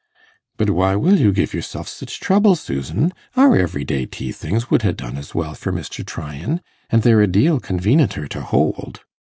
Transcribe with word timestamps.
'But 0.57 0.71
why 0.71 0.95
will 0.95 1.19
you 1.19 1.31
give 1.31 1.53
yourself 1.53 1.87
sich 1.87 2.19
trouble, 2.19 2.55
Susan? 2.55 3.13
Our 3.37 3.55
everyday 3.55 4.07
tea 4.07 4.31
things 4.31 4.71
would 4.71 4.81
ha' 4.81 4.95
done 4.95 5.15
as 5.15 5.35
well 5.35 5.53
for 5.53 5.71
Mr. 5.71 6.03
Tryan, 6.03 6.61
an' 6.89 7.01
they're 7.01 7.21
a 7.21 7.27
deal 7.27 7.59
convenenter 7.59 8.27
to 8.29 8.41
hold. 8.41 9.01